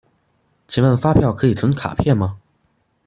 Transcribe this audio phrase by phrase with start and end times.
[0.67, 2.39] 請問發票可以存卡片嗎？